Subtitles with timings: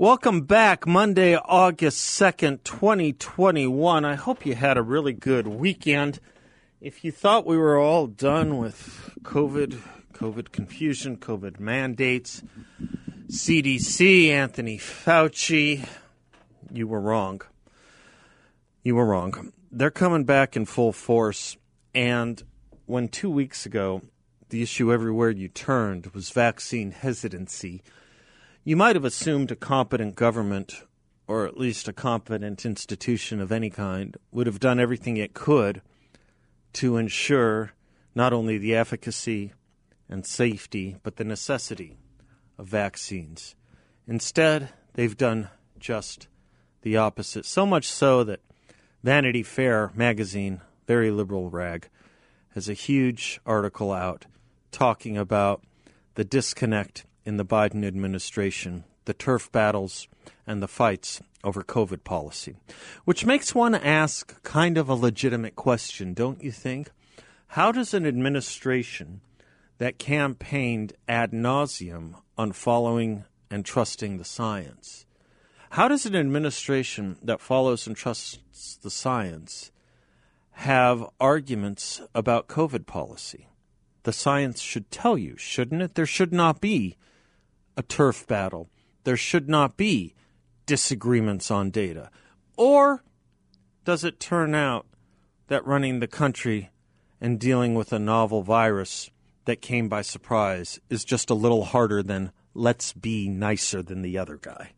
[0.00, 4.04] Welcome back, Monday, August 2nd, 2021.
[4.04, 6.20] I hope you had a really good weekend.
[6.80, 9.80] If you thought we were all done with COVID,
[10.12, 12.44] COVID confusion, COVID mandates,
[13.26, 15.84] CDC, Anthony Fauci,
[16.72, 17.40] you were wrong.
[18.84, 19.52] You were wrong.
[19.72, 21.56] They're coming back in full force.
[21.92, 22.40] And
[22.86, 24.02] when two weeks ago,
[24.50, 27.82] the issue everywhere you turned was vaccine hesitancy,
[28.68, 30.82] you might have assumed a competent government,
[31.26, 35.80] or at least a competent institution of any kind, would have done everything it could
[36.74, 37.72] to ensure
[38.14, 39.54] not only the efficacy
[40.06, 41.96] and safety, but the necessity
[42.58, 43.56] of vaccines.
[44.06, 46.28] Instead, they've done just
[46.82, 47.46] the opposite.
[47.46, 48.40] So much so that
[49.02, 51.88] Vanity Fair magazine, very liberal rag,
[52.50, 54.26] has a huge article out
[54.72, 55.62] talking about
[56.16, 60.08] the disconnect in the Biden administration, the turf battles,
[60.46, 62.56] and the fights over COVID policy.
[63.04, 66.90] Which makes one ask kind of a legitimate question, don't you think?
[67.48, 69.20] How does an administration
[69.76, 75.06] that campaigned ad nauseum on following and trusting the science,
[75.70, 79.70] how does an administration that follows and trusts the science
[80.52, 83.48] have arguments about COVID policy?
[84.04, 85.94] The science should tell you, shouldn't it?
[85.94, 86.96] There should not be
[87.78, 88.68] a turf battle.
[89.04, 90.14] There should not be
[90.66, 92.10] disagreements on data.
[92.56, 93.04] Or
[93.84, 94.86] does it turn out
[95.46, 96.70] that running the country
[97.20, 99.10] and dealing with a novel virus
[99.44, 104.18] that came by surprise is just a little harder than let's be nicer than the
[104.18, 104.72] other guy?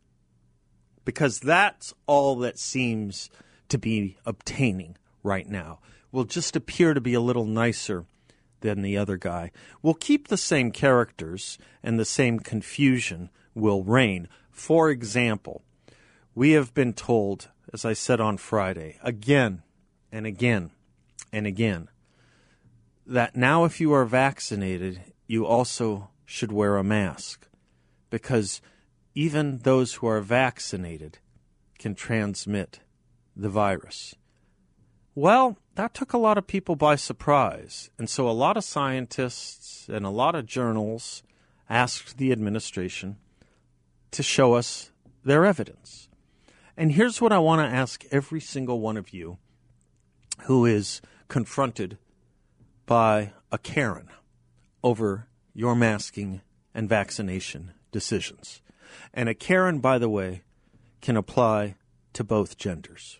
[1.03, 3.31] Because that's all that seems
[3.69, 5.79] to be obtaining right now.
[6.11, 8.05] Will just appear to be a little nicer
[8.61, 9.51] than the other guy.
[9.81, 14.27] We'll keep the same characters and the same confusion will reign.
[14.49, 15.63] For example,
[16.33, 19.63] we have been told, as I said on Friday, again
[20.11, 20.71] and again
[21.33, 21.89] and again,
[23.05, 27.47] that now if you are vaccinated, you also should wear a mask
[28.09, 28.61] because
[29.13, 31.17] even those who are vaccinated
[31.77, 32.79] can transmit
[33.35, 34.15] the virus.
[35.13, 37.89] Well, that took a lot of people by surprise.
[37.97, 41.21] And so a lot of scientists and a lot of journals
[41.69, 43.17] asked the administration
[44.11, 44.91] to show us
[45.23, 46.07] their evidence.
[46.77, 49.37] And here's what I want to ask every single one of you
[50.43, 51.97] who is confronted
[52.85, 54.09] by a Karen
[54.83, 56.41] over your masking
[56.73, 58.61] and vaccination decisions.
[59.13, 60.43] And a Karen, by the way,
[61.01, 61.75] can apply
[62.13, 63.19] to both genders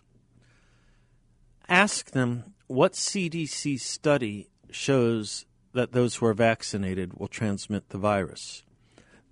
[1.72, 8.62] ask them what CDC study shows that those who are vaccinated will transmit the virus.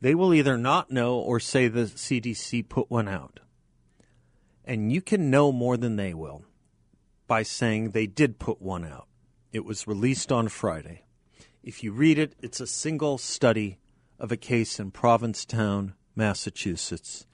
[0.01, 3.41] They will either not know or say the CDC put one out.
[4.65, 6.47] And you can know more than they will
[7.27, 9.07] by saying they did put one out.
[9.53, 11.03] It was released on Friday.
[11.63, 13.77] If you read it, it's a single study
[14.19, 17.27] of a case in Provincetown, Massachusetts,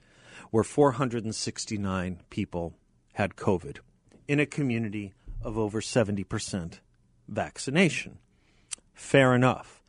[0.50, 2.74] where 469 people
[3.12, 3.78] had COVID
[4.28, 6.80] in a community of over 70%
[7.28, 8.18] vaccination.
[8.94, 9.82] Fair enough.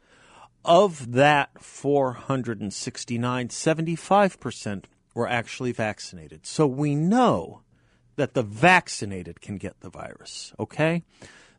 [0.66, 6.46] Of that 469, 75% were actually vaccinated.
[6.46, 7.62] So we know
[8.18, 11.04] that the vaccinated can get the virus, okay?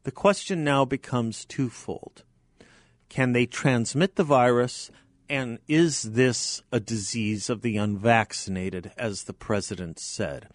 [0.03, 2.25] The question now becomes twofold.
[3.09, 4.91] Can they transmit the virus?
[5.29, 10.49] And is this a disease of the unvaccinated, as the president said?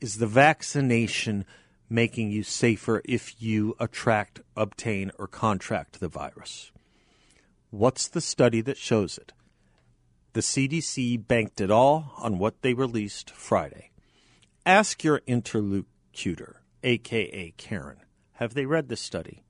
[0.00, 1.44] Is the vaccination
[1.92, 6.72] making you safer if you attract, obtain, or contract the virus.
[7.70, 9.32] What's the study that shows it?
[10.32, 13.90] The CDC banked it all on what they released Friday.
[14.64, 18.00] Ask your interlocutor, aka Karen,
[18.34, 19.42] have they read this study?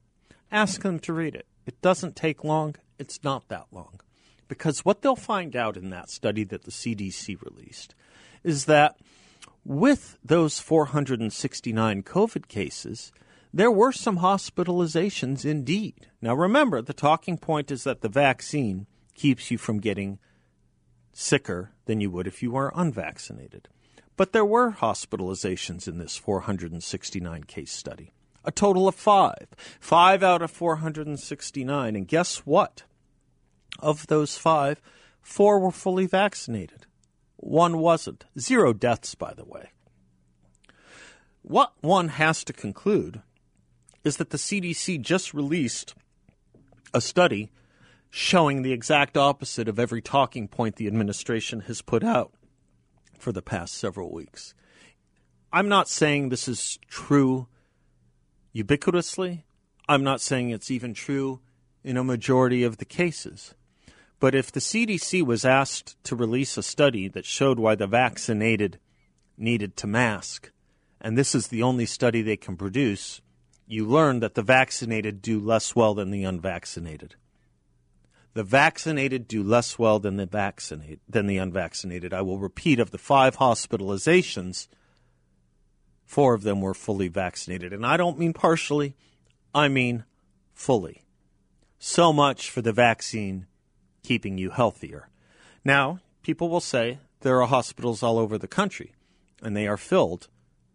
[0.51, 1.47] Ask them to read it.
[1.65, 4.01] It doesn't take long, it's not that long.
[4.49, 7.95] Because what they'll find out in that study that the CDC released
[8.43, 8.97] is that
[9.65, 13.13] with those 469 COVID cases,
[13.53, 16.09] there were some hospitalizations indeed.
[16.21, 20.19] Now remember, the talking point is that the vaccine keeps you from getting
[21.13, 23.69] sicker than you would if you were unvaccinated.
[24.17, 28.13] But there were hospitalizations in this 469 case study.
[28.45, 29.49] A total of five.
[29.81, 31.97] Five out of 469.
[31.97, 32.83] And guess what?
[33.79, 34.81] Of those five,
[35.21, 36.87] four were fully vaccinated.
[37.43, 38.25] One wasn't.
[38.39, 39.71] Zero deaths, by the way.
[41.43, 43.21] What one has to conclude
[44.05, 45.97] is that the CDC just released
[46.95, 47.51] a study
[48.11, 52.33] showing the exact opposite of every talking point the administration has put out
[53.19, 54.55] for the past several weeks.
[55.53, 57.49] I'm not saying this is true
[58.55, 59.43] ubiquitously.
[59.89, 61.41] I'm not saying it's even true
[61.83, 63.57] in a majority of the cases.
[64.23, 68.79] But if the CDC was asked to release a study that showed why the vaccinated
[69.37, 70.53] needed to mask,
[71.01, 73.21] and this is the only study they can produce,
[73.67, 77.17] you learn that the vaccinated do less well than the unvaccinated.
[78.35, 82.15] The vaccinated do less well than the vaccinated than the unvaccinated.
[82.15, 84.69] I will repeat of the 5 hospitalizations,
[86.05, 87.73] 4 of them were fully vaccinated.
[87.73, 88.95] And I don't mean partially,
[89.53, 90.05] I mean
[90.55, 91.03] fully.
[91.81, 93.49] So much for the vaccine
[94.03, 95.09] keeping you healthier.
[95.65, 98.93] Now, people will say there are hospitals all over the country
[99.43, 100.29] and they are filled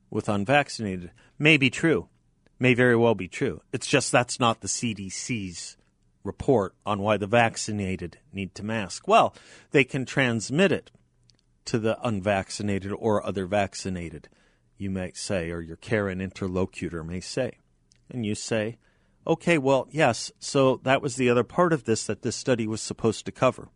[0.09, 1.11] with unvaccinated.
[1.37, 2.07] May be true.
[2.59, 3.61] May very well be true.
[3.71, 5.77] It's just that's not the CDC's
[6.23, 9.07] report on why the vaccinated need to mask.
[9.07, 9.35] Well,
[9.71, 10.91] they can transmit it
[11.65, 14.27] to the unvaccinated or other vaccinated,
[14.77, 17.57] you might say, or your Karen interlocutor may say.
[18.09, 18.77] And you say,
[19.27, 22.81] okay, well, yes, so that was the other part of this that this study was
[22.81, 23.69] supposed to cover.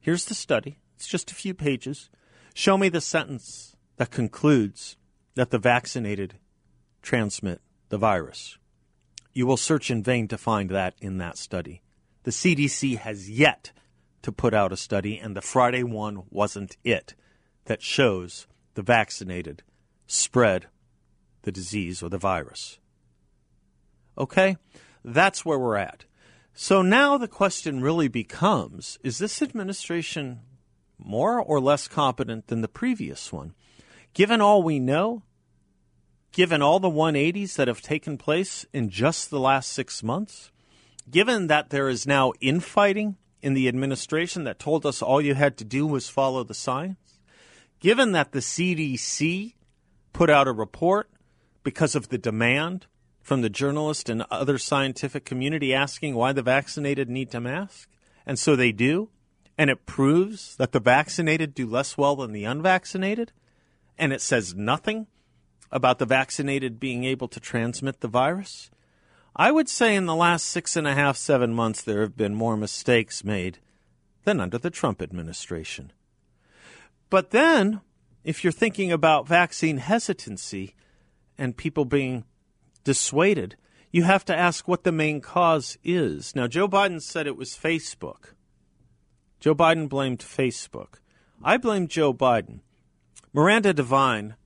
[0.00, 0.78] Here's the study.
[0.96, 2.10] It's just a few pages.
[2.54, 4.96] Show me the sentence that concludes
[5.34, 6.34] that the vaccinated
[7.02, 8.58] transmit the virus.
[9.32, 11.82] You will search in vain to find that in that study.
[12.24, 13.72] The CDC has yet
[14.22, 17.14] to put out a study, and the Friday one wasn't it,
[17.66, 19.62] that shows the vaccinated
[20.06, 20.66] spread
[21.42, 22.78] the disease or the virus.
[24.18, 24.56] Okay?
[25.04, 26.04] That's where we're at.
[26.54, 30.40] So now the question really becomes is this administration
[30.98, 33.54] more or less competent than the previous one?
[34.14, 35.22] Given all we know,
[36.32, 40.50] given all the 180s that have taken place in just the last six months,
[41.10, 45.56] given that there is now infighting in the administration that told us all you had
[45.58, 47.20] to do was follow the science,
[47.80, 49.54] given that the CDC
[50.12, 51.10] put out a report
[51.62, 52.86] because of the demand
[53.26, 57.88] from the journalist and other scientific community asking why the vaccinated need to mask,
[58.24, 59.08] and so they do,
[59.58, 63.32] and it proves that the vaccinated do less well than the unvaccinated,
[63.98, 65.08] and it says nothing
[65.72, 68.70] about the vaccinated being able to transmit the virus?
[69.34, 72.32] I would say in the last six and a half, seven months, there have been
[72.32, 73.58] more mistakes made
[74.22, 75.92] than under the Trump administration.
[77.10, 77.80] But then,
[78.22, 80.76] if you're thinking about vaccine hesitancy
[81.36, 82.22] and people being
[82.86, 83.56] dissuaded,
[83.90, 86.36] you have to ask what the main cause is.
[86.36, 88.34] Now, Joe Biden said it was Facebook.
[89.40, 91.00] Joe Biden blamed Facebook.
[91.42, 92.60] I blame Joe Biden.
[93.32, 94.36] Miranda Devine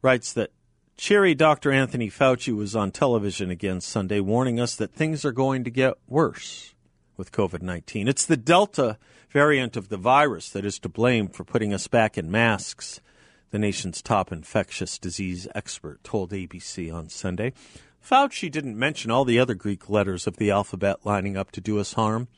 [0.00, 0.50] writes that
[0.96, 1.70] Cherry Dr.
[1.70, 5.94] Anthony Fauci was on television again Sunday warning us that things are going to get
[6.08, 6.74] worse
[7.18, 8.08] with COVID 19.
[8.08, 8.98] It's the Delta
[9.28, 13.00] variant of the virus that is to blame for putting us back in masks,
[13.52, 17.52] the nation's top infectious disease expert told ABC on Sunday.
[18.04, 21.78] Fauci didn't mention all the other Greek letters of the alphabet lining up to do
[21.78, 22.28] us harm.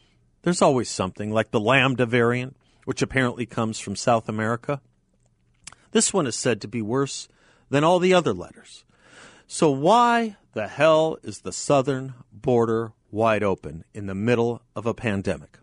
[0.42, 4.82] There's always something, like the Lambda variant, which apparently comes from South America.
[5.92, 7.28] This one is said to be worse
[7.70, 8.84] than all the other letters.
[9.46, 14.94] So, why the hell is the southern border wide open in the middle of a
[14.94, 15.58] pandemic?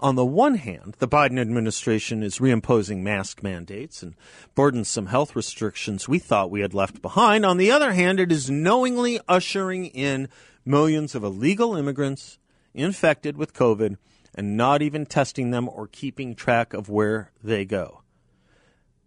[0.00, 4.14] On the one hand, the Biden administration is reimposing mask mandates and
[4.54, 7.44] burdensome health restrictions we thought we had left behind.
[7.44, 10.28] On the other hand, it is knowingly ushering in
[10.64, 12.38] millions of illegal immigrants
[12.74, 13.96] infected with COVID
[14.36, 18.02] and not even testing them or keeping track of where they go.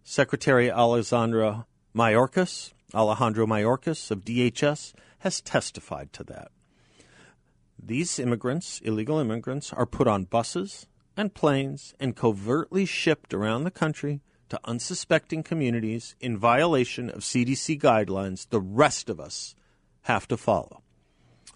[0.04, 6.50] Secretary Alexandra Mayorkas, Alejandro Mayorkas of DHS, has testified to that.
[7.84, 10.86] These immigrants, illegal immigrants, are put on buses
[11.16, 14.20] and planes and covertly shipped around the country
[14.50, 19.56] to unsuspecting communities in violation of CDC guidelines the rest of us
[20.02, 20.82] have to follow.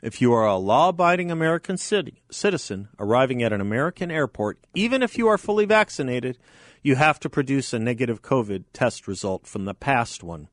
[0.02, 5.02] If you are a law abiding American city, citizen arriving at an American airport, even
[5.02, 6.38] if you are fully vaccinated,
[6.82, 10.48] you have to produce a negative COVID test result from the past one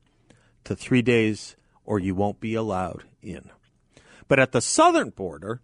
[0.64, 3.50] to three days, or you won't be allowed in.
[4.28, 5.60] But at the southern border,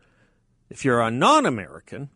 [0.68, 2.10] if you're a non American,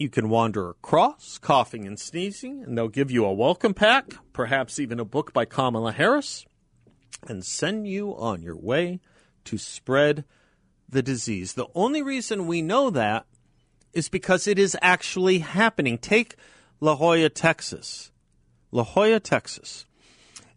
[0.00, 4.78] You can wander across, coughing and sneezing, and they'll give you a welcome pack, perhaps
[4.78, 6.46] even a book by Kamala Harris,
[7.28, 9.00] and send you on your way
[9.44, 10.24] to spread
[10.88, 11.52] the disease.
[11.52, 13.26] The only reason we know that
[13.92, 15.98] is because it is actually happening.
[15.98, 16.34] Take
[16.80, 18.10] La Joya, Texas.
[18.72, 19.84] La Joya, Texas.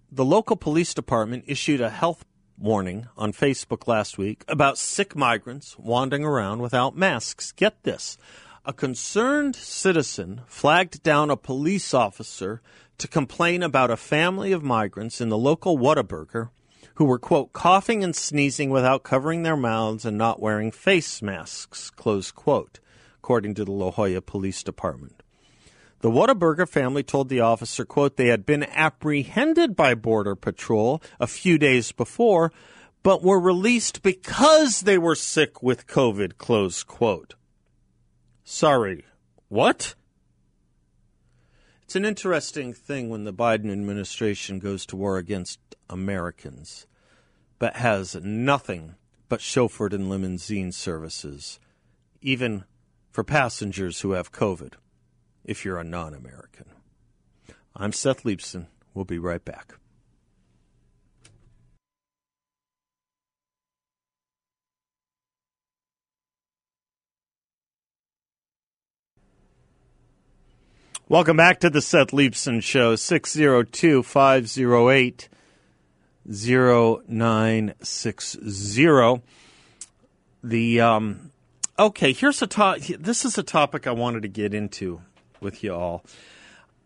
[0.09, 2.23] The local police department issued a health
[2.63, 7.51] warning on Facebook last week about sick migrants wandering around without masks.
[7.51, 8.17] Get this
[8.65, 12.61] a concerned citizen flagged down a police officer
[12.97, 16.49] to complain about a family of migrants in the local Whataburger
[16.95, 21.89] who were, quote, coughing and sneezing without covering their mouths and not wearing face masks,
[21.89, 22.79] close quote,
[23.17, 25.22] according to the La Joya Police Department.
[26.03, 31.27] The Whataburger family told the officer, quote, they had been apprehended by Border Patrol a
[31.27, 32.51] few days before,
[33.03, 37.35] but were released because they were sick with COVID, close quote.
[38.43, 39.05] Sorry,
[39.47, 39.95] what?
[41.83, 46.85] It's an interesting thing when the Biden administration goes to war against Americans,
[47.59, 48.95] but has nothing
[49.29, 51.61] but chauffeured and limousine services,
[52.21, 52.65] even
[53.09, 54.73] for passengers who have COVID,
[55.43, 56.65] if you're a non American.
[57.75, 58.67] I'm Seth Leibsohn.
[58.93, 59.73] We'll be right back.
[71.09, 75.27] Welcome back to the Seth Leibsohn Show, 602 508
[76.25, 79.21] 0960.
[80.45, 81.31] The, um,
[81.77, 85.01] okay, here's a to- this is a topic I wanted to get into
[85.43, 86.03] with you all.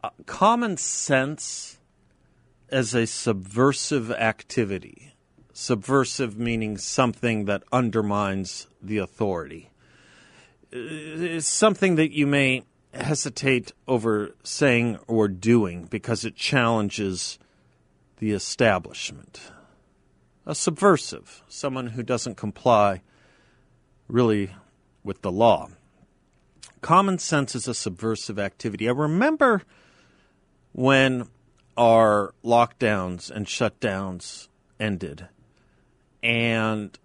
[0.04, 1.80] Uh, common sense
[2.70, 5.14] as a subversive activity.
[5.54, 9.70] Subversive meaning something that undermines the authority.
[10.72, 17.40] It's something that you may hesitate over saying or doing because it challenges
[18.20, 19.52] the establishment.
[20.46, 23.02] A subversive, someone who doesn't comply
[24.08, 24.52] really
[25.04, 25.70] with the law.
[26.82, 28.88] Common sense is a subversive activity.
[28.88, 29.64] I remember
[30.74, 31.28] when
[31.76, 34.48] our lockdowns and shutdowns
[34.80, 35.28] ended,
[36.22, 36.98] and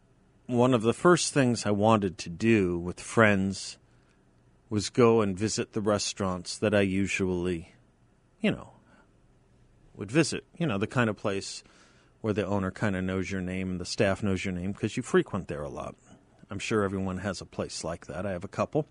[0.47, 3.79] one of the first things I wanted to do with friends
[4.69, 7.75] was go and visit the restaurants that I usually,
[8.41, 8.71] you know,
[9.95, 10.45] would visit.
[10.57, 11.63] You know, the kind of place
[12.21, 14.97] where the owner kind of knows your name and the staff knows your name because
[14.97, 15.95] you frequent there a lot.
[16.51, 18.25] I'm sure everyone has a place like that.
[18.27, 18.87] I have a couple.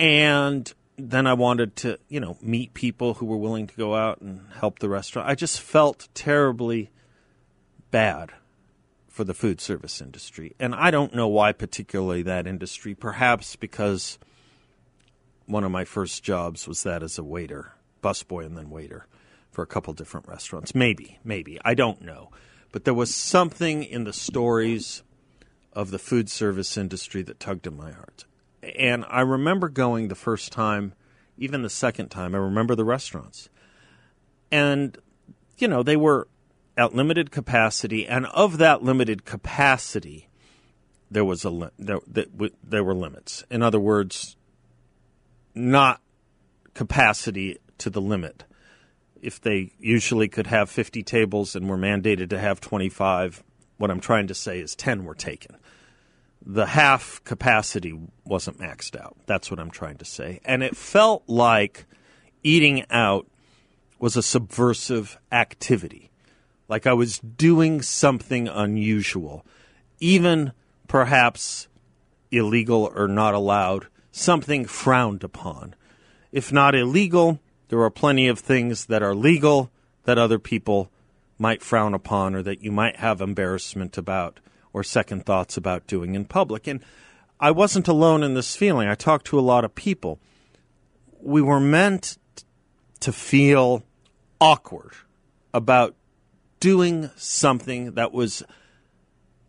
[0.00, 4.22] And then I wanted to, you know, meet people who were willing to go out
[4.22, 5.28] and help the restaurant.
[5.28, 6.90] I just felt terribly
[7.90, 8.30] bad
[9.08, 10.54] for the food service industry.
[10.58, 12.94] And I don't know why, particularly that industry.
[12.94, 14.18] Perhaps because
[15.44, 19.06] one of my first jobs was that as a waiter, busboy, and then waiter
[19.50, 20.74] for a couple different restaurants.
[20.74, 21.58] Maybe, maybe.
[21.62, 22.30] I don't know.
[22.72, 25.02] But there was something in the stories
[25.74, 28.24] of the food service industry that tugged at my heart.
[28.62, 30.94] And I remember going the first time,
[31.38, 33.48] even the second time, I remember the restaurants.
[34.50, 34.98] And,
[35.58, 36.28] you know, they were
[36.76, 38.06] at limited capacity.
[38.06, 40.28] And of that limited capacity,
[41.10, 43.44] there was a there, there were limits.
[43.50, 44.36] In other words,
[45.54, 46.00] not
[46.74, 48.44] capacity to the limit.
[49.20, 53.42] If they usually could have 50 tables and were mandated to have 25,
[53.76, 55.56] what I'm trying to say is 10 were taken.
[56.44, 59.16] The half capacity wasn't maxed out.
[59.26, 60.40] That's what I'm trying to say.
[60.44, 61.84] And it felt like
[62.42, 63.26] eating out
[63.98, 66.10] was a subversive activity.
[66.68, 69.44] Like I was doing something unusual,
[69.98, 70.52] even
[70.88, 71.68] perhaps
[72.30, 75.74] illegal or not allowed something frowned upon.
[76.32, 79.70] If not illegal, there are plenty of things that are legal
[80.04, 80.90] that other people
[81.38, 84.40] might frown upon or that you might have embarrassment about
[84.72, 86.66] or second thoughts about doing in public.
[86.66, 86.80] And
[87.38, 88.88] I wasn't alone in this feeling.
[88.88, 90.20] I talked to a lot of people.
[91.20, 92.18] We were meant
[93.00, 93.82] to feel
[94.40, 94.92] awkward
[95.52, 95.94] about
[96.60, 98.42] doing something that was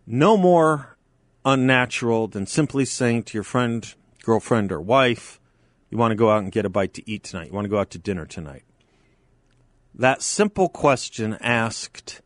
[0.08, 0.98] no more
[1.46, 5.40] unnatural than simply saying to your friend, girlfriend or wife,
[5.90, 7.48] you want to go out and get a bite to eat tonight.
[7.48, 8.64] You want to go out to dinner tonight.
[9.94, 12.22] That simple question asked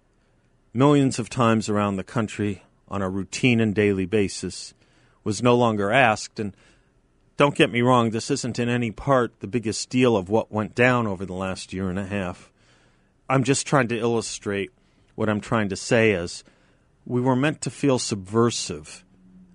[0.74, 4.74] millions of times around the country on a routine and daily basis
[5.24, 6.40] was no longer asked.
[6.40, 6.56] And
[7.38, 10.76] don't get me wrong, this isn't in any part the biggest deal of what went
[10.76, 12.52] down over the last year and a half.
[13.28, 14.72] I'm just trying to illustrate
[15.16, 16.44] what I'm trying to say is
[17.06, 19.04] we were meant to feel subversive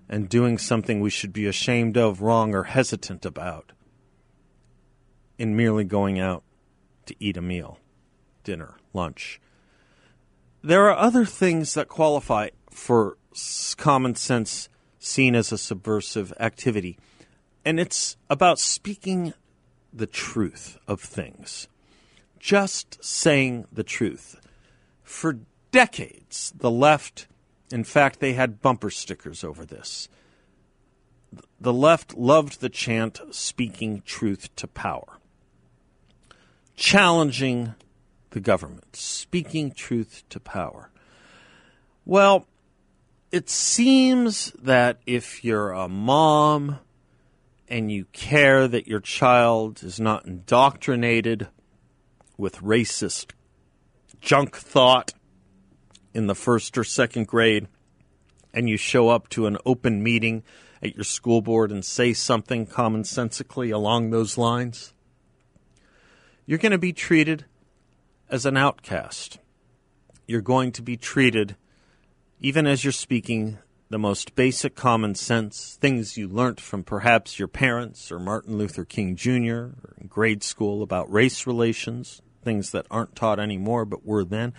[0.09, 3.73] and doing something we should be ashamed of, wrong, or hesitant about.
[5.41, 6.43] in merely going out
[7.07, 7.79] to eat a meal,
[8.45, 9.41] dinner, lunch.
[10.63, 13.17] There are other things that qualify for
[13.77, 14.69] common sense
[14.99, 16.99] seen as a subversive activity,
[17.65, 19.33] and it's about speaking
[19.93, 21.69] the truth of things.
[22.39, 24.41] Just saying the truth.
[25.03, 25.39] For
[25.73, 27.27] decades, the left,
[27.71, 30.09] in fact, they had bumper stickers over this.
[31.61, 35.19] The left loved the chant speaking truth to power,
[36.77, 37.75] challenging
[38.31, 40.91] the government, speaking truth to power.
[42.07, 42.47] Well,
[43.31, 46.79] it seems that if you're a mom
[47.69, 51.49] and you care that your child is not indoctrinated
[52.37, 53.33] with racist
[54.21, 55.13] junk thought
[56.13, 57.69] in the first or second grade,
[58.53, 60.43] and you show up to an open meeting
[60.83, 64.93] at your school board and say something commonsensically along those lines,
[66.47, 67.45] you're going to be treated
[68.29, 69.39] as an outcast.
[70.27, 71.57] You're going to be treated,
[72.40, 73.59] even as you're speaking
[73.90, 78.85] the most basic common sense, things you learnt from perhaps your parents or Martin Luther
[78.85, 79.52] King Jr.
[79.52, 84.54] or in grade school about race relations, things that aren't taught anymore but were then.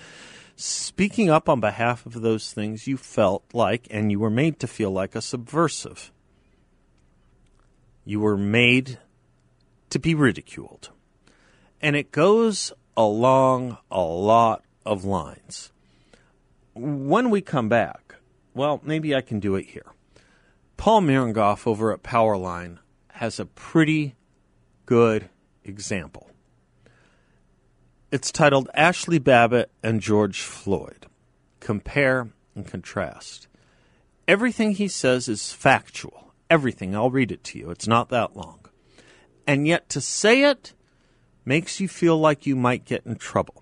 [0.56, 4.68] Speaking up on behalf of those things you felt like and you were made to
[4.68, 6.12] feel like a subversive.
[8.06, 9.00] You were made
[9.90, 10.90] to be ridiculed.
[11.82, 15.71] And it goes along a lot of lines.
[16.74, 18.16] When we come back,
[18.54, 19.92] well, maybe I can do it here.
[20.78, 22.80] Paul Mirengoff over at Powerline
[23.14, 24.16] has a pretty
[24.86, 25.30] good
[25.64, 26.30] example.
[28.12, 31.06] It's titled Ashli Babbitt and George Floyd
[31.60, 33.48] Compare and Contrast.
[34.28, 36.34] Everything he says is factual.
[36.50, 36.96] Everything.
[36.96, 37.70] I'll read it to you.
[37.70, 38.60] It's not that long.
[39.48, 40.74] And yet to say it
[41.46, 43.61] makes you feel like you might get in trouble,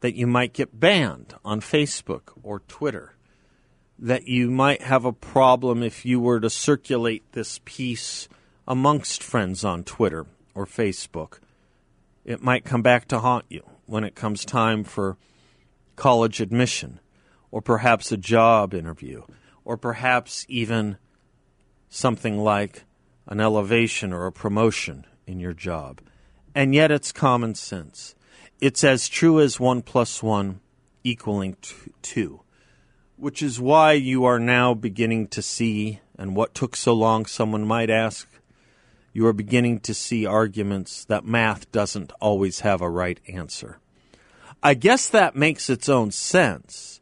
[0.00, 3.14] that you might get banned on Facebook or Twitter,
[3.98, 8.28] that you might have a problem if you were to circulate this piece
[8.66, 11.38] amongst friends on Twitter or Facebook.
[12.24, 15.16] It might come back to haunt you when it comes time for
[15.96, 17.00] college admission,
[17.50, 19.22] or perhaps a job interview,
[19.64, 20.96] or perhaps even
[21.88, 22.84] something like
[23.26, 26.00] an elevation or a promotion in your job
[26.54, 28.14] and yet it's common sense.
[28.60, 30.60] It's as true as 1 plus 1
[31.02, 31.56] equaling
[32.02, 32.40] 2,
[33.16, 37.66] which is why you are now beginning to see, and what took so long, someone
[37.66, 38.28] might ask,
[39.14, 43.78] you are beginning to see arguments that math doesn't always have a right answer.
[44.62, 47.00] I guess that makes its own sense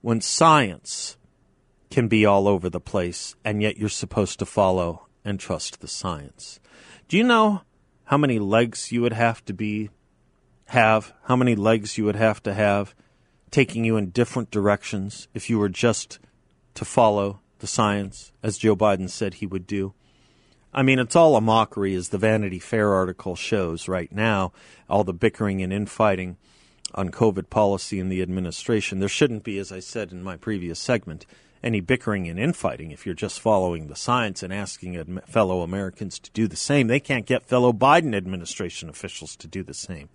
[0.00, 1.16] when science
[1.90, 5.88] can be all over the place, and yet you're supposed to follow and trust the
[5.88, 6.60] science.
[7.08, 7.62] Do you know
[8.04, 9.90] how many legs you would have to be
[10.74, 12.94] have, how many legs you would have to have,
[13.50, 16.18] taking you in different directions if you were just
[16.74, 19.94] to follow the science, as Joe Biden said he would do.
[20.72, 24.52] I mean, it's all a mockery, as the Vanity Fair article shows right now,
[24.90, 26.36] all the bickering and infighting
[26.94, 28.98] on COVID policy in the administration.
[28.98, 31.26] There shouldn't be, as I said in my previous segment,
[31.62, 36.30] any bickering and infighting if you're just following the science and asking fellow Americans to
[36.32, 36.88] do the same.
[36.88, 40.08] They can't get fellow Biden administration officials to do the same.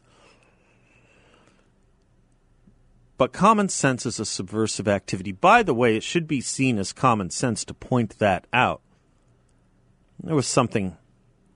[3.19, 5.33] But common sense is a subversive activity.
[5.33, 8.79] By the way, it should be seen as common sense to point that out.
[10.23, 10.95] There was something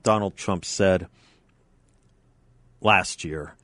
[0.03, 1.07] Donald Trump said
[2.81, 3.55] last year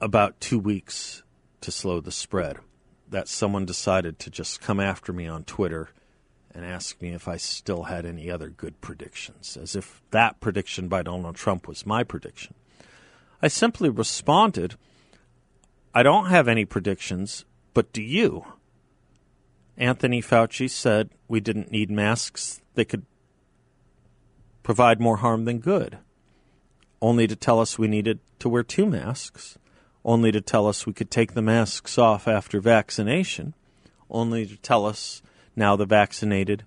[0.00, 1.22] about two weeks
[1.60, 2.56] to slow the spread
[3.10, 5.90] that someone decided to just come after me on Twitter
[6.54, 10.88] and ask me if I still had any other good predictions, as if that prediction
[10.88, 12.54] by Donald Trump was my prediction.
[13.42, 14.76] I simply responded,
[15.94, 18.44] I don't have any predictions, but do you?
[19.76, 22.60] Anthony Fauci said we didn't need masks.
[22.74, 23.04] They could
[24.62, 25.98] provide more harm than good,
[27.00, 29.58] only to tell us we needed to wear two masks.
[30.04, 33.54] Only to tell us we could take the masks off after vaccination,
[34.10, 35.22] only to tell us
[35.54, 36.64] now the vaccinated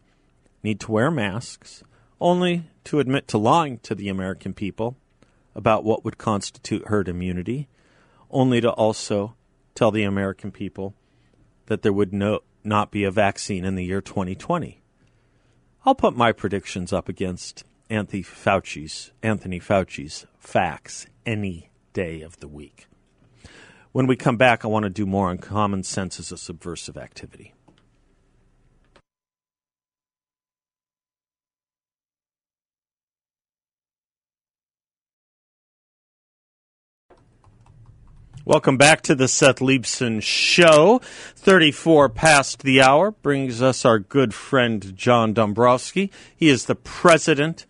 [0.64, 1.84] need to wear masks,
[2.22, 4.96] only to admit to lying to the American people
[5.54, 7.68] about what would constitute herd immunity,
[8.36, 9.34] only to also
[9.74, 10.94] tell the American people
[11.68, 14.82] that there would no, not be a vaccine in the year 2020.
[15.86, 22.48] I'll put my predictions up against Anthony Fauci's Anthony Fauci's facts any day of the
[22.48, 22.88] week.
[23.92, 26.98] When we come back, I want to do more on common sense as a subversive
[26.98, 27.54] activity.
[38.48, 41.02] Welcome back to the Seth Leibsohn Show.
[41.36, 46.12] 34 past the hour brings us our good friend John Dombroski.
[46.38, 47.66] He is the president,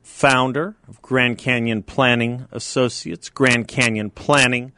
[0.00, 3.28] founder of Grand Canyon Planning Associates.
[3.28, 4.70] Grand Canyon Planning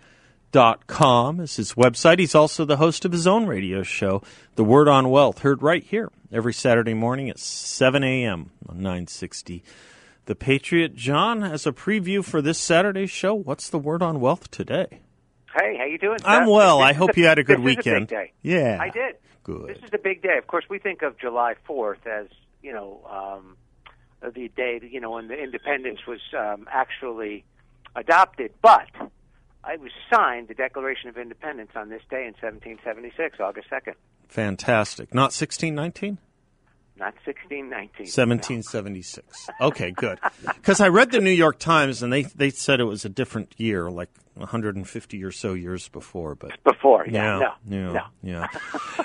[0.52, 2.18] dot com is his website.
[2.18, 4.22] He's also the host of his own radio show,
[4.54, 8.52] The Word on Wealth, heard right here every Saturday morning at 7 a.m.
[8.66, 9.62] on 960.
[10.24, 10.94] The Patriot.
[10.94, 15.00] John, as a preview for this Saturday's show, what's the word on wealth today?
[15.58, 16.18] Hey, how you doing?
[16.24, 16.78] I'm well.
[16.78, 17.96] This I hope a- you had a good weekend.
[17.96, 18.32] A big day.
[18.42, 18.78] Yeah.
[18.80, 19.16] I did.
[19.42, 19.68] Good.
[19.68, 20.36] This is a big day.
[20.38, 22.26] Of course, we think of July 4th as
[22.62, 23.56] you know um,
[24.22, 27.44] the day that, you know when the independence was um, actually
[27.96, 28.86] adopted, but
[29.68, 33.94] it was signed the Declaration of Independence on this day in 1776, August 2nd,
[34.28, 35.12] Fantastic.
[35.12, 36.18] Not 1619?
[37.00, 38.04] Not 1619.
[38.04, 39.48] 1776.
[39.58, 40.18] Okay, good.
[40.44, 43.54] Because I read the New York Times and they, they said it was a different
[43.56, 46.34] year, like 150 or so years before.
[46.34, 48.02] But Before, yeah, yeah, no, yeah, no.
[48.22, 48.46] yeah.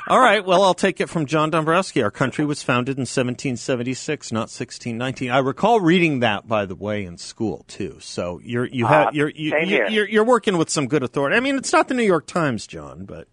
[0.07, 0.45] All right.
[0.45, 2.03] Well, I'll take it from John Dombroski.
[2.03, 5.31] Our country was founded in 1776, not 1619.
[5.31, 7.97] I recall reading that, by the way, in school too.
[8.01, 11.37] So you're you have Uh, you're you, you, you're, you're working with some good authority.
[11.37, 13.29] I mean, it's not the New York Times, John, but.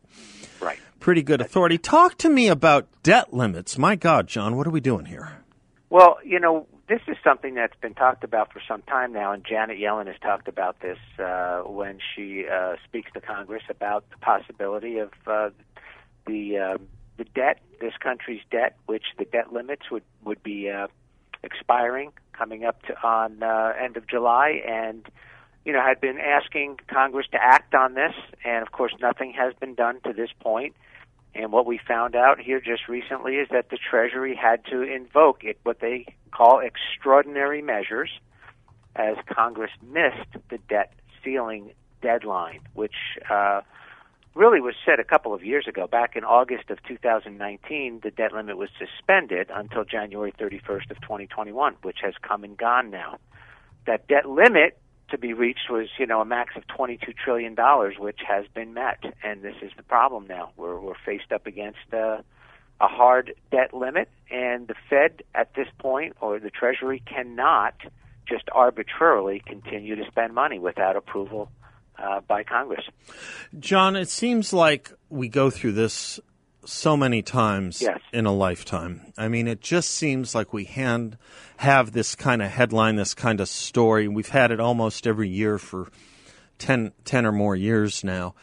[1.02, 1.76] Pretty good authority.
[1.76, 3.76] Talk to me about debt limits.
[3.76, 5.32] My God, John, what are we doing here?
[5.90, 9.44] Well, you know, this is something that's been talked about for some time now, and
[9.44, 14.16] Janet Yellen has talked about this uh, when she uh, speaks to Congress about the
[14.18, 15.50] possibility of uh,
[16.26, 16.78] the uh,
[17.18, 20.86] the debt, this country's debt, which the debt limits would would be uh,
[21.42, 25.04] expiring coming up to on uh, end of July, and
[25.64, 29.52] you know had been asking Congress to act on this, and of course nothing has
[29.60, 30.74] been done to this point.
[31.34, 35.44] And what we found out here just recently is that the Treasury had to invoke
[35.44, 38.10] it, what they call extraordinary measures,
[38.94, 40.92] as Congress missed the debt
[41.24, 42.94] ceiling deadline, which
[43.30, 43.62] uh,
[44.34, 45.86] really was set a couple of years ago.
[45.86, 51.76] Back in August of 2019, the debt limit was suspended until January 31st of 2021,
[51.82, 53.18] which has come and gone now.
[53.86, 54.78] That debt limit
[55.12, 58.74] to be reached was, you know, a max of 22 trillion dollars, which has been
[58.74, 60.50] met, and this is the problem now.
[60.56, 62.22] We're we're faced up against uh,
[62.80, 67.74] a hard debt limit, and the Fed at this point, or the Treasury, cannot
[68.28, 71.50] just arbitrarily continue to spend money without approval
[71.98, 72.84] uh, by Congress.
[73.58, 76.18] John, it seems like we go through this
[76.64, 77.98] so many times Yes.
[78.12, 79.12] in a lifetime.
[79.18, 81.16] I mean, it just seems like we hand,
[81.58, 84.06] have this kind of headline, this kind of story.
[84.08, 85.88] We've had it almost every year for
[86.58, 88.34] 10, 10 or more years now.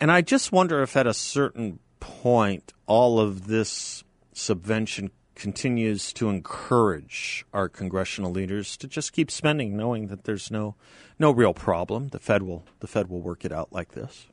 [0.00, 6.28] And I just wonder if at a certain point, all of this subvention continues to
[6.28, 10.74] encourage our congressional leaders to just keep spending, knowing that there's no
[11.18, 12.08] no real problem.
[12.08, 14.26] The Fed will the Fed will work it out like this.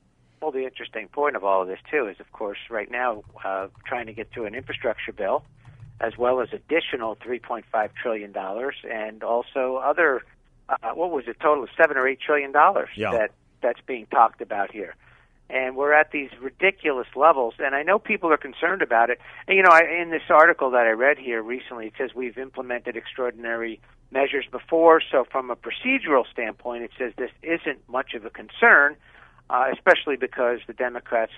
[0.45, 3.65] Well, the interesting point of all of this too is, of course, right now uh,
[3.84, 5.43] trying to get through an infrastructure bill,
[5.99, 7.63] as well as additional 3.5
[7.99, 10.21] trillion dollars, and also other.
[10.69, 11.38] Uh, what was it?
[11.39, 13.10] Total of seven or eight trillion dollars Yeah.
[13.13, 13.31] that
[13.63, 14.93] that's being talked about here.
[15.49, 19.19] And we're at these ridiculous levels, and I know people are concerned about it.
[19.47, 22.38] And you know, I, in this article that I read here recently, it says we've
[22.38, 23.79] implemented extraordinary
[24.12, 25.01] measures before.
[25.12, 28.95] So, from a procedural standpoint, it says this isn't much of a concern
[29.49, 31.31] uh, especially because the Democrats,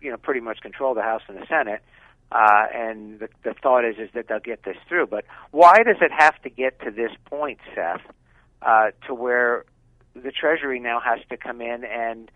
[0.00, 1.82] you know, pretty much control the House and the Senate.
[2.32, 5.06] Uh, and the, the thought is is that they'll get this through.
[5.06, 8.00] But why does it have to get to this point, Seth,
[8.62, 9.64] uh, to where
[10.14, 12.30] the Treasury now has to come in and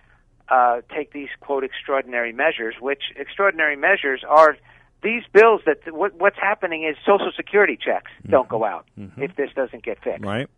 [0.49, 2.77] uh, take these quote extraordinary measures?
[2.81, 4.57] Which extraordinary measures are
[5.03, 9.51] these bills that what, what's happening is Social Security checks don't go out if this
[9.55, 10.25] doesn't get fixed.
[10.25, 10.49] Right?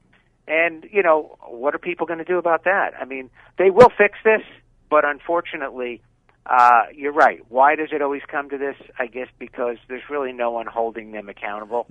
[0.50, 2.90] And, you know, what are people going to do about that?
[3.00, 4.42] I mean, they will fix this,
[4.90, 6.02] but unfortunately,
[6.44, 7.38] uh, you're right.
[7.48, 8.74] Why does it always come to this?
[8.98, 11.86] I guess because there's really no one holding them accountable.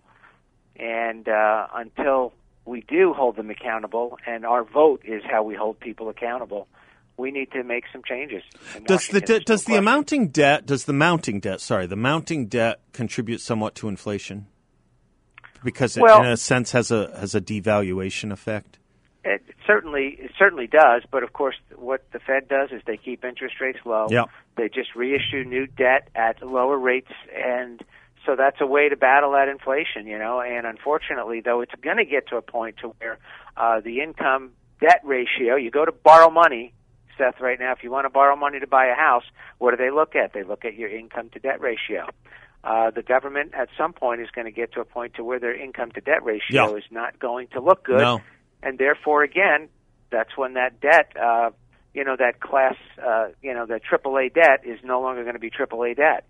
[0.75, 2.33] And uh, until
[2.65, 6.67] we do hold them accountable, and our vote is how we hold people accountable,
[7.15, 8.43] we need to make some changes.
[8.85, 9.79] Does the de- no does the question.
[9.79, 14.47] amounting debt does the mounting debt sorry the mounting debt contribute somewhat to inflation
[15.63, 18.77] because it Well- in a sense has a has a devaluation effect.
[19.25, 23.25] It certainly it certainly does, but of course, what the Fed does is they keep
[23.25, 24.07] interest rates low.
[24.09, 24.25] Yeah.
[24.55, 27.83] They just reissue new debt at lower rates, and
[28.25, 30.39] so that's a way to battle that inflation, you know.
[30.41, 33.17] And unfortunately, though, it's going to get to a point to where
[33.57, 35.55] uh, the income debt ratio.
[35.55, 36.73] You go to borrow money,
[37.17, 37.39] Seth.
[37.39, 39.23] Right now, if you want to borrow money to buy a house,
[39.57, 40.33] what do they look at?
[40.33, 42.07] They look at your income to debt ratio.
[42.63, 45.39] Uh, the government at some point is going to get to a point to where
[45.39, 46.77] their income to debt ratio Yeah.
[46.77, 48.19] is not going to look good No.
[48.61, 49.69] and therefore again
[50.11, 51.51] that's when that debt uh
[51.93, 55.39] you know that class, uh, you know that AAA debt is no longer going to
[55.39, 56.23] be AAA debt.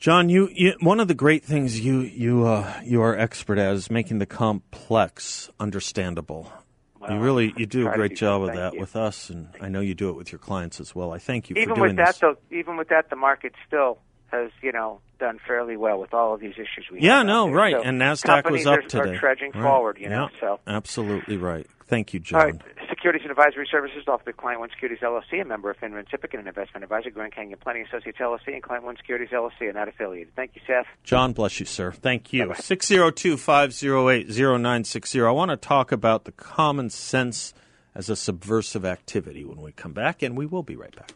[0.00, 3.72] John, you, you one of the great things you you uh, you are expert at
[3.74, 6.52] is making the complex understandable.
[7.00, 8.80] Well, you really you do a great job of that you.
[8.80, 11.12] with us, and I know you do it with your clients as well.
[11.12, 12.18] I thank you for even doing with that, this.
[12.18, 13.98] though, even with that, the market still
[14.34, 17.54] has you know done fairly well with all of these issues we yeah, no, there.
[17.54, 17.74] right.
[17.76, 19.10] So and Nasdaq was up are, today.
[19.10, 19.62] Are trudging Right.
[19.62, 20.28] forward, you know.
[20.34, 20.60] Yeah, So.
[20.66, 21.66] absolutely right.
[21.86, 22.40] Thank you, All John.
[22.40, 22.60] right.
[22.88, 26.08] Securities and Advisory Services offered by Client One Securities LLC, a member of FINRA and
[26.08, 29.66] SIPC, and an investment advisor, Grand Canyon Planning Associates LLC, and Client One Securities LLC,
[29.66, 30.34] and not affiliated.
[30.34, 30.86] Thank you, Seth.
[31.04, 31.92] John, bless you, sir.
[31.92, 32.52] Thank you.
[32.54, 35.20] 602 508 0960.
[35.20, 37.52] I want to talk about the common sense
[37.94, 41.12] as a subversive activity when we come back, and we will be right back.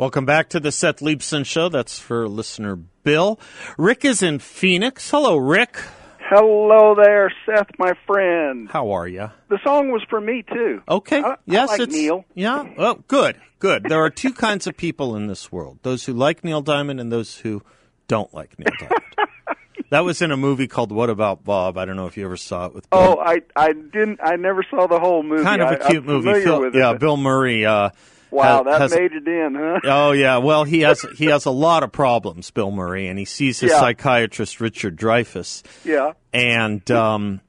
[0.00, 1.68] Welcome back to the Seth Leibsohn Show.
[1.68, 3.38] That's for listener Bill.
[3.76, 5.10] Rick is in Phoenix.
[5.10, 5.76] Hello, Rick.
[6.20, 8.70] Hello there, Seth, my friend.
[8.70, 9.30] How are you?
[9.50, 10.80] The song was for me too.
[10.88, 11.20] Okay.
[11.20, 12.24] I- I yes, like it's Neil.
[12.34, 12.64] Yeah.
[12.78, 13.36] Oh, good.
[13.58, 13.82] Good.
[13.90, 17.12] There are two kinds of people in this world: those who like Neil Diamond and
[17.12, 17.62] those who
[18.08, 19.02] don't like Neil Diamond.
[19.90, 21.76] that was in a movie called What About Bob?
[21.76, 22.88] I don't know if you ever saw it with.
[22.88, 23.00] Bill.
[23.00, 24.20] Oh, I I didn't.
[24.22, 25.42] I never saw the whole movie.
[25.44, 26.42] kind of a I- cute I'm movie.
[26.42, 26.94] Phil- with yeah.
[26.94, 27.66] Bill Murray.
[27.66, 27.90] Uh,
[28.30, 29.80] Wow, that has- made it in, huh?
[29.84, 33.24] Oh yeah, well he has he has a lot of problems, Bill Murray, and he
[33.24, 33.80] sees his Yeah.
[33.80, 36.12] psychiatrist Richard Dreyfuss, Yeah.
[36.32, 37.40] and um,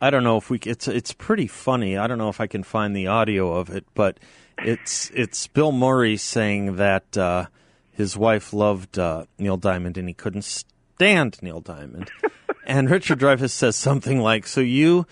[0.00, 1.96] I don't know if we it's it's pretty funny.
[1.96, 4.18] I don't know if I can find the audio of it, but
[4.58, 7.46] it's it's Bill Murray saying that uh,
[7.92, 12.10] his wife loved uh, Neil Diamond and he couldn't stand Neil Diamond,
[12.66, 15.06] and Richard Dreyfuss says something like, "So you."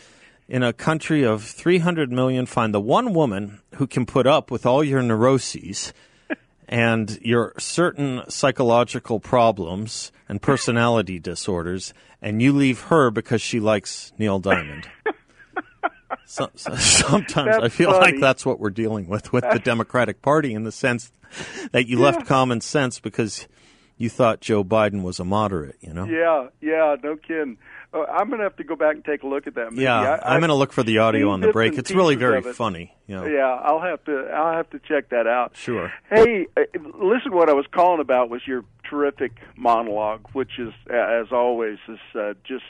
[0.48, 4.66] In a country of 300 million, find the one woman who can put up with
[4.66, 5.92] all your neuroses
[6.68, 14.12] and your certain psychological problems and personality disorders, and you leave her because she likes
[14.18, 14.88] Neil Diamond.
[16.24, 18.12] So, so- sometimes I feel funny.
[18.12, 21.12] like that's what we're dealing with with the Democratic Party in the sense
[21.72, 23.46] that you left common sense because
[23.98, 26.04] you thought Joe Biden was a moderate, you know?
[26.04, 27.58] Yeah, yeah, no kidding.
[27.94, 29.84] Uh, I'm gonna have to go back and take a look at that movie.
[29.84, 31.78] Yeah, I, I'm going to look for the audio on the break.
[31.78, 32.54] It's really very it.
[32.54, 32.94] funny.
[33.06, 33.26] You know?
[33.26, 34.28] Yeah, I'll have to.
[34.34, 35.56] I'll have to check that out.
[35.56, 35.92] Sure.
[36.10, 36.62] Hey, uh,
[36.98, 37.32] listen.
[37.32, 42.34] What I was calling about was your terrific monologue, which is, as always, is uh,
[42.44, 42.64] just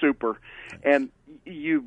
[0.00, 0.38] super,
[0.82, 1.10] and
[1.44, 1.84] you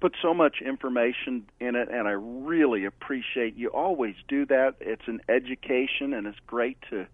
[0.00, 4.74] put so much information in it, and I really appreciate you always do that.
[4.80, 7.06] It's an education, and it's great to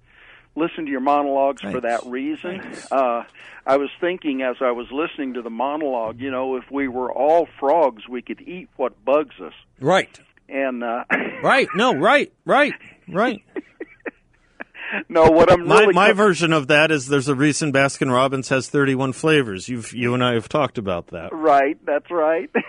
[0.55, 2.61] listen to your monologues for that reason.
[2.91, 3.25] Uh,
[3.67, 7.13] I was thinking as I was listening to the monologue, you know, if we were
[7.13, 9.55] all frogs, we could eat what bugs us.
[9.81, 10.19] Right.
[10.49, 11.05] And uh,
[11.43, 11.69] Right.
[11.75, 12.75] No, right, right,
[13.09, 13.43] right.
[15.09, 18.49] no, what I'm My really my version of that is there's a reason Baskin Robbins
[18.51, 19.69] has 31 flavors.
[19.69, 21.33] You've you and I have talked about that.
[21.33, 22.51] Right, that's right.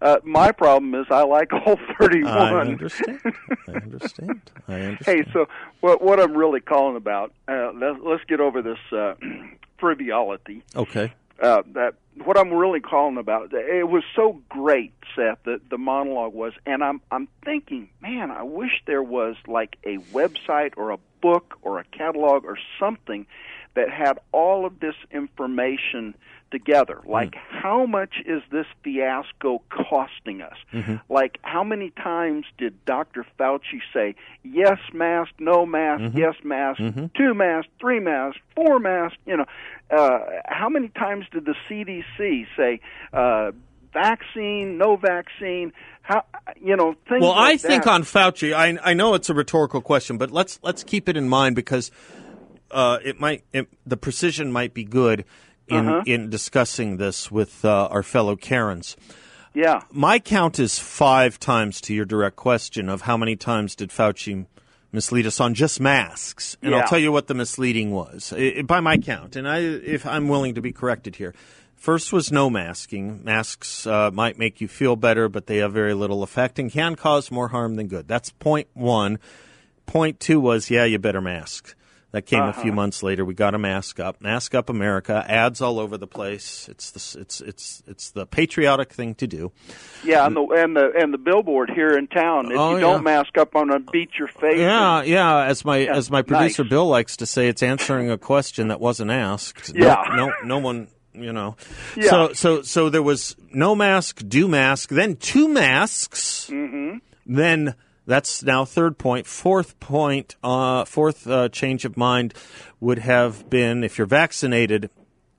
[0.00, 2.26] uh, my problem is I like all 31.
[2.26, 3.20] I understand.
[3.66, 4.40] I understand.
[4.68, 5.26] I understand.
[5.26, 5.46] Hey, so
[5.80, 7.32] what what I'm really calling about?
[7.46, 9.14] Uh, let, let's get over this uh,
[9.78, 10.62] frivolity.
[10.76, 11.12] Okay.
[11.40, 13.52] Uh, that what I'm really calling about.
[13.52, 15.38] It was so great, Seth.
[15.44, 19.98] That the monologue was, and I'm I'm thinking, man, I wish there was like a
[20.12, 23.26] website or a book or a catalog or something
[23.74, 26.14] that had all of this information
[26.50, 27.00] together.
[27.06, 30.56] Like, how much is this fiasco costing us?
[31.08, 33.24] Like, how many times did Dr.
[33.38, 36.80] Fauci say, yes, mask, no mask, yes, mask,
[37.16, 39.18] two masks, three masks, four masks?
[39.26, 39.46] You know,
[39.90, 42.80] uh, how many times did the CDC say,
[43.12, 43.52] uh,
[43.92, 45.72] vaccine, no vaccine?
[46.02, 46.24] How,
[46.58, 47.90] you know, things Well, I like think that.
[47.90, 51.28] on Fauci, I I know it's a rhetorical question, but let's let's keep it in
[51.28, 51.90] mind because
[52.70, 55.24] uh, it might it, the precision might be good
[55.68, 56.02] in Uh-huh.
[56.06, 58.96] in discussing this with uh, our fellow Karens.
[59.54, 59.82] yeah.
[59.92, 64.46] My count is five times to your direct question of how many times did Fauci
[64.92, 66.78] mislead us on just masks, and Yeah.
[66.78, 70.28] I'll tell you what the misleading was I- by my count, and I if I'm
[70.28, 71.34] willing to be corrected here.
[71.76, 73.22] First was no masking.
[73.22, 76.96] Masks uh, might make you feel better, but they have very little effect and can
[76.96, 78.08] cause more harm than good.
[78.08, 79.18] That's point one.
[79.86, 81.74] Point two was, yeah, you better mask.
[82.12, 83.22] That came a few months later.
[83.22, 85.22] We got a mask up, mask up America.
[85.28, 86.66] Ads all over the place.
[86.70, 89.52] It's the it's it's it's the patriotic thing to do.
[90.02, 92.50] Yeah, and the and the and the billboard here in town.
[92.50, 94.58] If Oh, you don't mask up, I'm gonna beat your face.
[94.58, 95.44] Yeah, yeah.
[95.44, 96.70] As my as my producer nice.
[96.70, 99.72] Bill likes to say, it's answering a question that wasn't asked.
[99.74, 100.02] Yeah.
[100.08, 100.88] No, no, no one.
[101.12, 101.56] You know.
[101.94, 102.08] Yeah.
[102.08, 106.98] So so so there was no mask, do mask, then two masks, Mm-hmm.
[107.26, 107.74] then
[108.08, 109.26] That's now third point.
[109.26, 112.32] Fourth point, uh, fourth uh, change of mind
[112.80, 114.88] would have been if you're vaccinated,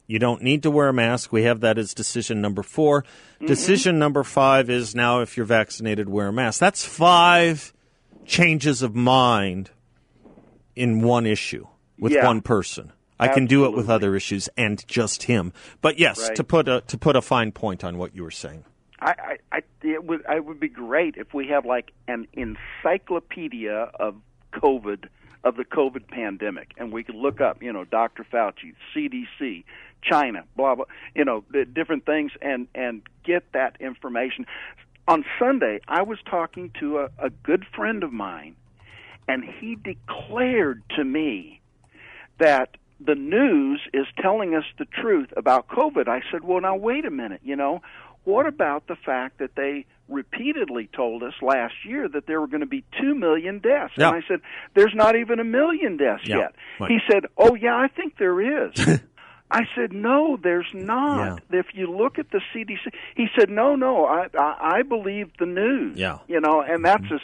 [0.06, 1.32] you don't need to wear a mask.
[1.32, 3.46] We have that as decision number 4 Mm-hmm.
[3.48, 6.60] Decision number five is now if you're vaccinated, wear a mask.
[6.60, 7.72] That's five
[8.26, 9.70] changes of mind
[10.76, 11.66] in one issue
[11.98, 12.26] with Yeah.
[12.26, 12.92] one person.
[13.18, 15.54] I can do it with other issues and just him.
[15.82, 16.36] But yes, Right.
[16.36, 18.64] to put a to put a fine point on what you were saying.
[19.02, 23.92] I, I, I it would it would be great if we had like an encyclopedia
[24.00, 24.16] of
[24.54, 25.06] COVID
[25.44, 28.26] of the COVID pandemic, and we could look up, you know, Dr.
[28.26, 29.64] Fauci, CDC,
[30.02, 30.86] China, blah blah,
[31.16, 34.46] you know, the different things, and and get that information.
[35.08, 38.56] On Sunday, I was talking to a, a good friend of mine,
[39.28, 41.62] and he declared to me
[42.38, 46.08] that the news is telling us the truth about COVID.
[46.08, 47.82] I said, well, now wait a minute, you know,
[48.24, 52.62] what about the fact that they repeatedly told us last year that there were going
[52.62, 53.94] to be 2 million deaths?
[53.98, 54.10] Yeah.
[54.10, 54.42] And I said,
[54.76, 56.56] there's not even a million deaths Yeah, yet.
[56.80, 56.92] right.
[56.92, 59.00] He said, oh, yeah, I think there is.
[59.52, 61.42] I said, no, there's not.
[61.50, 65.48] If you look at the CDC, he said, no, no, I, I, I believe the
[65.48, 65.98] news.
[65.98, 66.14] Yeah.
[66.14, 66.32] Mm-hmm.
[66.32, 67.20] You know, and that's as,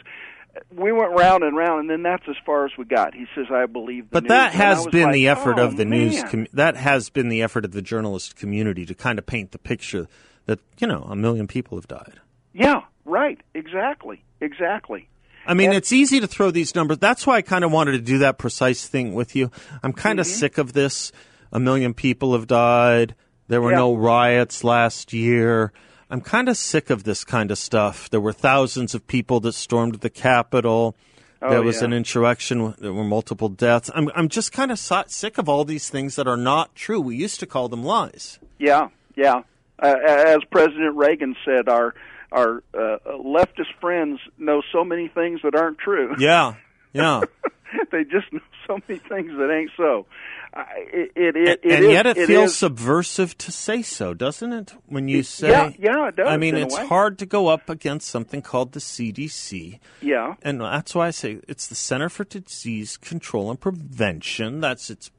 [0.76, 3.14] we went round and round, and then that's as far as we got.
[3.14, 4.30] He says, I believe the But news.
[4.30, 6.24] that has been like, the effort oh, of the news.
[6.24, 9.60] Com- that has been the effort of the journalist community to kind of paint the
[9.60, 10.08] picture
[10.46, 12.20] that you know a million people have died.
[12.54, 13.40] Yeah, right.
[13.54, 14.24] Exactly.
[14.42, 15.10] Exactly.
[15.48, 16.98] I mean, And- it's easy to throw these numbers.
[17.00, 19.52] That's why I kind of wanted to do that precise thing with you.
[19.84, 20.36] I'm kind of Mm-hmm.
[20.40, 21.12] sick of this.
[21.52, 23.16] A million people have died.
[23.48, 23.78] There were Yeah.
[23.78, 25.72] no riots last year.
[26.10, 28.10] I'm kind of sick of this kind of stuff.
[28.10, 30.96] There were thousands of people that stormed the Capitol.
[31.42, 31.86] there Oh, was yeah.
[31.86, 32.74] an insurrection.
[32.80, 33.92] There were multiple deaths.
[33.94, 37.00] I'm I'm just kind of sick of all these things that are not true.
[37.00, 38.40] We used to call them lies.
[38.58, 39.44] Yeah, yeah.
[39.82, 41.94] Uh, as President Reagan said, our
[42.32, 46.16] our uh, leftist friends know so many things that aren't true.
[46.18, 46.56] Yeah,
[46.94, 47.22] yeah.
[47.92, 50.06] they just know so many things that ain't so.
[50.54, 54.14] I it, it, it, and is- yet it, it feels is- subversive to say so,
[54.14, 54.74] doesn't it?
[54.86, 58.08] When you say, Yeah, yeah, it does, I mean, it's hard to go up against
[58.10, 60.36] something called the CDC, yeah.
[60.42, 64.62] and that's why I say it's the Center for Disease Control and Prevention.
[64.62, 65.12] That's its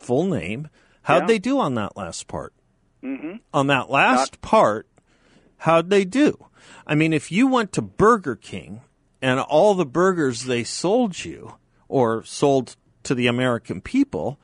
[0.00, 0.68] full name.
[1.02, 1.26] How'd Yeah.
[1.28, 2.52] they do on that last part?
[3.02, 3.36] Mm-hmm.
[3.52, 4.86] On that last part,
[5.58, 6.46] how'd they do?
[6.86, 8.82] I mean, if you went to Burger King
[9.20, 11.54] and all the burgers they sold you
[11.88, 14.38] or sold to the American people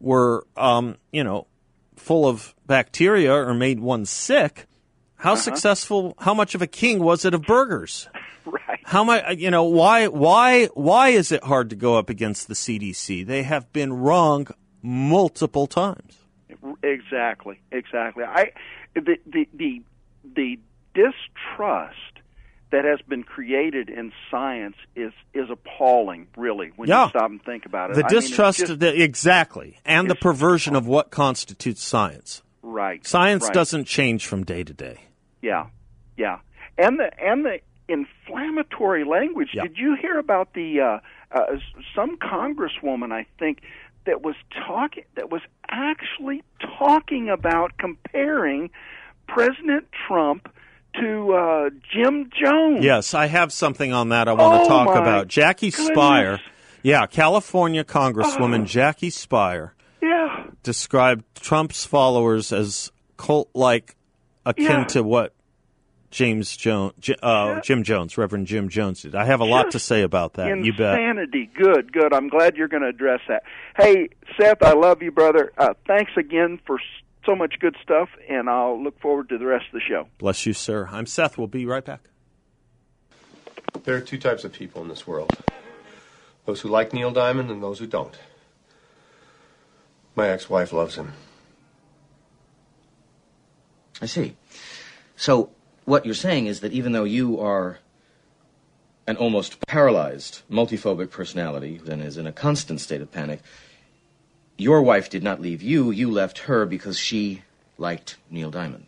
[0.00, 1.46] were, um, you know,
[1.96, 4.66] full of bacteria or made one sick,
[5.16, 5.40] how Uh-huh.
[5.42, 6.14] successful?
[6.18, 8.08] How much of a king was it of burgers?
[8.46, 8.80] Right.
[8.84, 9.38] How much?
[9.38, 10.06] You know, why?
[10.08, 10.66] Why?
[10.74, 13.26] Why is it hard to go up against the CDC?
[13.26, 14.48] They have been wrong
[14.82, 16.18] multiple times.
[16.82, 18.24] Exactly, exactly.
[18.24, 18.52] I
[18.94, 19.82] the the the,
[20.34, 20.58] the
[20.94, 21.98] distrust
[22.70, 26.26] that has been created in science is is appalling.
[26.36, 27.04] Really, when Yeah.
[27.04, 30.14] you stop and think about it, The I mean, distrust, just- the, exactly, and the
[30.14, 32.42] perversion of what constitutes science.
[32.62, 33.06] right?
[33.06, 33.54] Science right.
[33.54, 35.00] doesn't change from day to day.
[35.42, 35.66] Yeah,
[36.16, 36.38] yeah,
[36.78, 39.50] and the and the inflammatory language.
[39.52, 39.62] Yeah.
[39.62, 40.98] Did you hear about the uh,
[41.34, 41.56] uh,
[41.94, 43.12] some congresswoman?
[43.12, 43.60] I think
[44.06, 44.34] that was
[44.66, 46.42] talking that was actually
[46.78, 48.70] talking about comparing
[49.26, 50.48] President Trump
[51.00, 52.84] to uh, Jim Jones.
[52.84, 55.28] Yes, I have something on that I want Oh, to talk about.
[55.28, 55.90] Jackie goodness.
[55.96, 56.38] Speier,
[56.82, 58.64] yeah, California Congresswoman Oh.
[58.66, 63.96] Jackie Speier yeah, described Trump's followers as cult-like,
[64.46, 64.84] akin Yeah.
[64.84, 65.32] to what
[66.14, 69.16] James Jones, uh, Jim Jones, Reverend Jim Jones did.
[69.16, 70.46] I have a lot to say about that.
[70.46, 70.96] You bet.
[70.96, 71.50] insanity.
[71.52, 72.14] Good, good.
[72.14, 73.42] I'm glad you're going to address that.
[73.76, 75.52] Hey, Seth, I love you, brother.
[75.58, 76.78] Uh, thanks again for
[77.26, 80.06] so much good stuff, and I'll look forward to the rest of the show.
[80.18, 80.88] Bless you, sir.
[80.92, 81.36] I'm Seth.
[81.36, 82.02] We'll be right back.
[83.82, 85.36] There are two types of people in this world
[86.46, 88.16] those who like Neil Diamond and those who don't.
[90.14, 91.12] My ex wife loves him.
[94.00, 94.36] I see.
[95.16, 95.50] So,
[95.84, 97.78] what you're saying is that even though you are
[99.06, 103.40] an almost paralyzed multiphobic personality and is in a constant state of panic,
[104.56, 107.42] your wife did not leave you, you left her because she
[107.76, 108.86] liked Neil Diamond.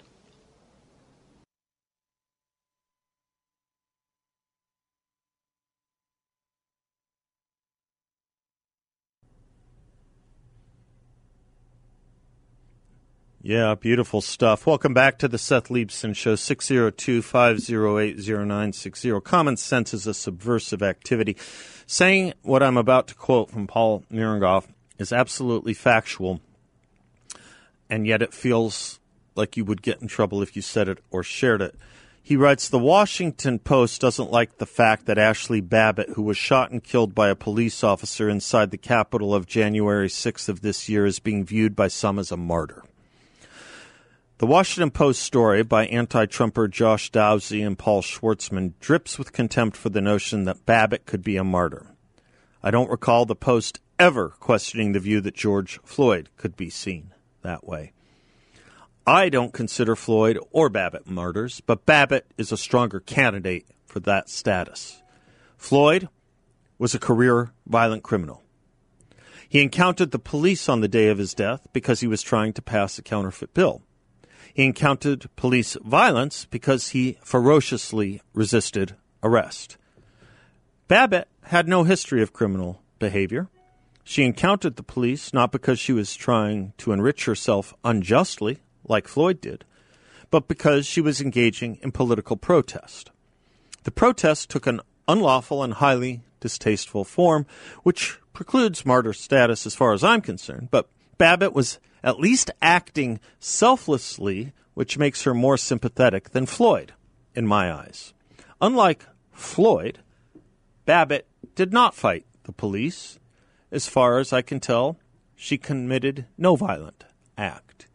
[13.49, 14.67] Yeah, beautiful stuff.
[14.67, 19.21] Welcome back to the Seth Leibsohn Show, 602 508 0960.
[19.21, 21.37] Common sense is a subversive activity.
[21.87, 24.67] Saying what I'm about to quote from Paul Mirengoff
[24.99, 26.41] is absolutely factual,
[27.89, 28.99] and yet it feels
[29.37, 31.77] like you would get in trouble if you said it or shared it.
[32.21, 36.73] He writes The Washington Post doesn't like the fact that Ashli Babbitt, who was shot
[36.73, 41.07] and killed by a police officer inside the Capitol of January 6th of this year,
[41.07, 42.83] is being viewed by some as a martyr.
[44.39, 49.79] The Washington Post story by anti Trumper Josh Dawsey and Paul Schwartzman drips with contempt
[49.79, 51.87] for the notion that Babbitt could be a martyr.
[52.63, 57.15] I don't recall the Post ever questioning the view that George Floyd could be seen
[57.41, 57.95] that way.
[59.07, 64.29] I don't consider Floyd or Babbitt martyrs, but Babbitt is a stronger candidate for that
[64.29, 65.01] status.
[65.57, 66.11] Floyd
[66.77, 68.43] was a career violent criminal.
[69.49, 72.61] He encountered the police on the day of his death because he was trying to
[72.61, 73.81] pass a counterfeit bill.
[74.57, 79.77] He encountered police violence because he ferociously resisted arrest.
[80.89, 83.49] Babbitt had no history of criminal behavior.
[84.03, 89.43] She encountered the police not because she was trying to enrich herself unjustly, like Floyd
[89.43, 89.67] did,
[90.31, 93.11] but because she was engaging in political protest.
[93.83, 97.45] The protest took an unlawful and highly distasteful form,
[97.83, 100.89] which precludes martyr status as far as I'm concerned, but
[101.19, 106.93] Babbitt was at least acting selflessly, which makes her more sympathetic than Floyd,
[107.35, 108.15] in my eyes.
[108.61, 109.99] Unlike Floyd,
[110.85, 111.27] Babbitt
[111.57, 113.19] did not fight the police.
[113.73, 114.99] As far as I can tell,
[115.35, 117.05] she committed no violent
[117.37, 117.89] act.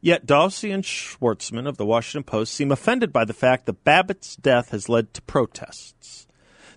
[0.00, 4.34] Yet Dawsey and Schwartzman of the Washington Post seem offended by the fact that Babbitt's
[4.34, 6.23] death has led to protests.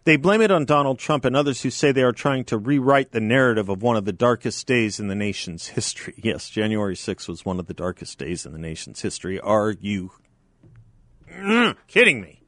[0.08, 3.12] They blame it on Donald Trump and others who say they are trying to rewrite
[3.12, 6.14] the narrative of one of the darkest days in the nation's history.
[6.24, 9.38] Yes, January 6th was one of the darkest days in the nation's history.
[9.38, 10.12] Are you
[11.90, 12.42] kidding me?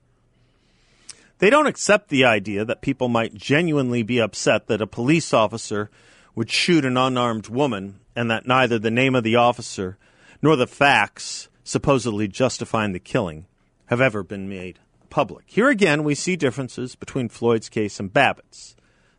[1.39, 5.91] They don't accept the idea that people might genuinely be upset that a police officer
[6.35, 9.97] would shoot an unarmed woman and that neither the name of the officer
[10.41, 13.47] nor the facts supposedly justifying the killing
[13.87, 14.79] have ever been made
[15.09, 15.45] public.
[15.47, 18.75] Here again, we see differences between Floyd's case and Babbitt's.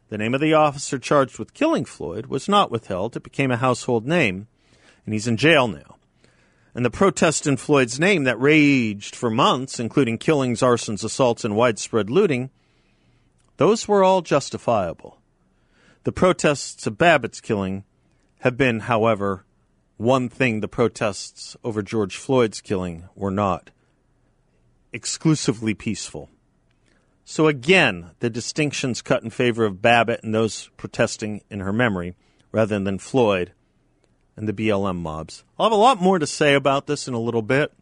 [0.09, 3.57] The name of the officer charged with killing Floyd was not withheld, it became a
[3.57, 4.49] household name,
[5.05, 5.97] and he's in jail now.
[6.75, 11.57] And the protest in Floyd's name that raged for months, including killings, arsons, assaults, and
[11.57, 12.51] widespread looting,
[13.57, 15.19] those were all justifiable.
[16.05, 17.85] The protests of Babbitt's killing
[18.41, 19.45] have been, however,
[19.97, 23.71] one thing the protests over George Floyd's killing were not
[24.93, 26.29] exclusively peaceful.
[27.25, 32.17] So again, the distinctions cut in favor of Babbitt and those protesting in her memory
[32.51, 33.53] rather than Floyd
[34.37, 35.45] and the BLM mobs.
[35.59, 37.73] I'll have a lot more to say about this in a little bit.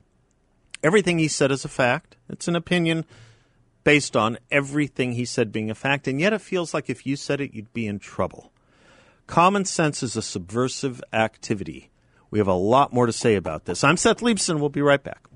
[0.82, 2.16] Everything he said is a fact.
[2.28, 3.04] It's an opinion
[3.84, 7.16] based on everything he said being a fact, and yet it feels like if you
[7.16, 8.52] said it, you'd be in trouble.
[9.26, 11.90] Common sense is a subversive activity.
[12.30, 13.82] We have a lot more to say about this.
[13.82, 14.60] I'm Seth Leibsohn.
[14.60, 15.28] We'll be right back.